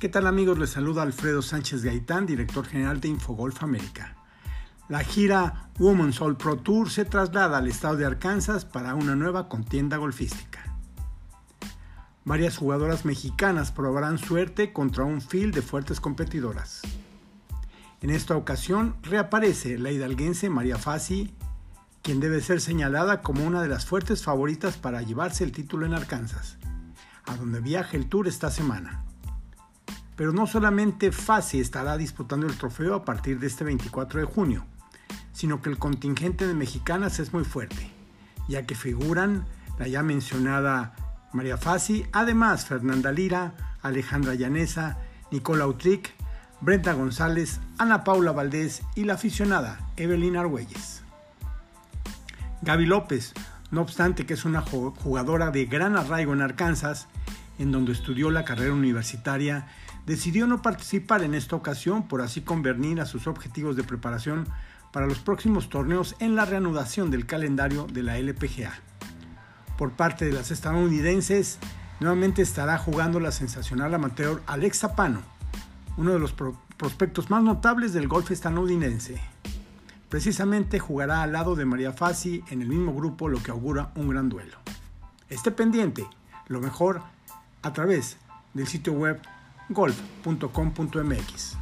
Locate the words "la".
4.88-5.00, 19.76-19.90, 39.78-39.88, 49.04-49.14, 58.30-58.44, 66.34-66.44, 68.02-68.18, 73.20-73.32